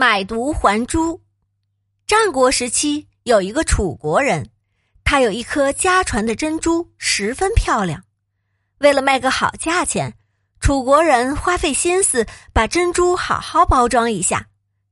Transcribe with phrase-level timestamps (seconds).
[0.00, 1.20] 买椟还珠。
[2.06, 4.48] 战国时期有一个楚国人，
[5.04, 8.02] 他有一颗家传的珍珠，十分漂亮。
[8.78, 10.14] 为了卖个好价钱，
[10.58, 14.46] 楚国人花费心思把珍珠好好包装一下。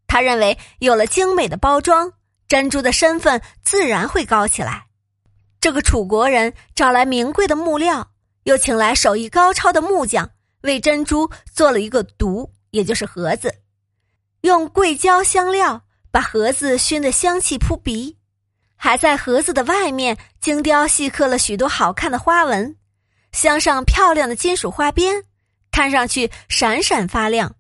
[0.06, 2.12] 他认为有了精美的包装，
[2.46, 4.88] 珍珠的身份自然会高起来。
[5.58, 8.10] 这个楚国人找来名贵的木料，
[8.42, 10.32] 又请来手艺高超的木匠，
[10.64, 13.62] 为珍珠做了一个毒，也就是盒子。
[14.48, 18.16] 用桂胶香料把盒子熏得香气扑鼻，
[18.76, 22.74] 还在盒子的外面精雕细刻了许多好看的花纹，
[23.30, 25.22] 镶上漂亮的金属花边，
[25.70, 27.56] 看上去闪闪发亮，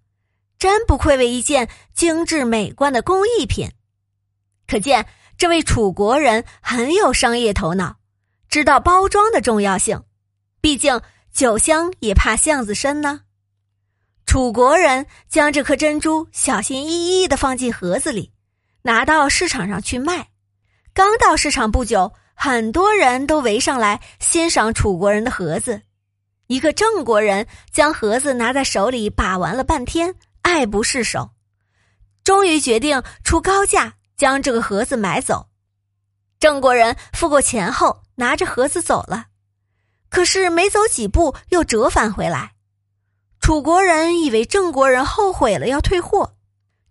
[0.58, 3.70] 真不愧为一件精致美观的工艺品。
[4.66, 7.96] 可见这位楚国人很有商业头脑，
[8.48, 10.02] 知道包装的重要性。
[10.62, 10.98] 毕竟
[11.34, 13.20] 酒香也怕巷子深呢。
[14.28, 18.30] 楚国人将这颗珍珠小心翼翼的放进盒子里，
[18.82, 20.28] 拿到市场上去卖。
[20.92, 25.80] 刚到市场不久，很多人都围上来欣赏楚国人的盒子。
[26.46, 31.30] 一个郑国人将盒子拿在手里把玩了半天，爱不释手，
[32.22, 35.48] 终于决定出高价将这个盒子买走。
[36.38, 39.28] 郑国人付过钱后，拿着盒子走了，
[40.10, 42.52] 可是没走几步又折返回来。
[43.48, 46.36] 楚国人以为郑国人后悔了，要退货。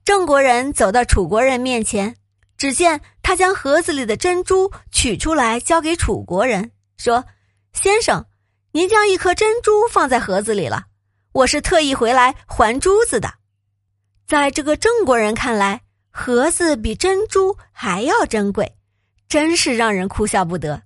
[0.04, 2.16] 郑国人走到楚国人面前，
[2.58, 7.26] 只见他将盒子里的珍珠取出来，交给楚国人，说
[7.80, 8.26] ：“先生，
[8.72, 10.86] 您将一颗珍珠放在盒子里了，
[11.32, 13.36] 我是特意回来还珠子的。”
[14.28, 18.76] 在这个郑国人看来，盒子比珍珠还要珍贵，
[19.30, 20.82] 真是让人哭笑不得。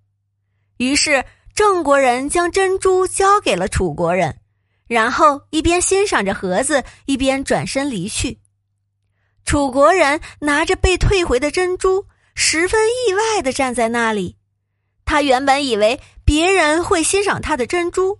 [0.75, 1.23] 于是
[1.56, 4.41] 郑国人将珍珠交给了楚国人。
[4.92, 8.42] 然后一边欣赏着盒子，一边转身离去。
[9.45, 14.36] 楚国人拿着被退回的珍珠，十分意外的站在那里。
[15.06, 18.19] 他原本以为别人会欣赏他的珍珠，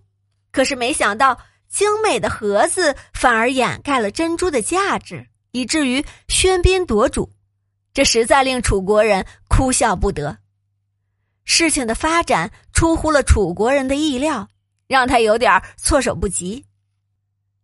[0.54, 1.38] 可是没想到
[1.68, 7.34] 精美的盒子反而掩盖了珍珠的价值，以至于喧宾夺主。
[7.94, 10.38] 这实在令楚国人哭笑不得。
[11.44, 14.48] 事情的发展出乎了楚国人的意料。
[14.92, 16.66] 让他有点措手不及。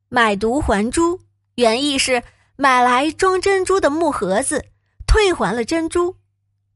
[0.08, 1.20] 买椟还珠，
[1.56, 2.24] 原意是
[2.56, 4.64] 买来装珍珠的木盒子，
[5.06, 6.16] 退还了珍珠，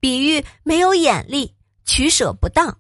[0.02, 2.78] 比喻没有眼力，取舍不当。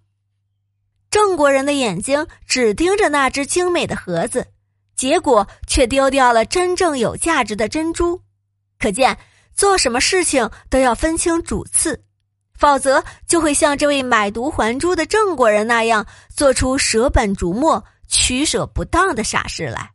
[1.10, 4.48] 郑国人的眼睛只盯着那只精美的盒子，
[4.98, 8.22] 结果却丢掉了真正有价值的珍珠。
[8.78, 9.18] 可见
[9.56, 12.04] 做什么事情都要分清主次。
[12.62, 19.91] 否则，就会像这位买椟还珠的郑国人那样，做出舍本逐末、取舍不当的傻事来。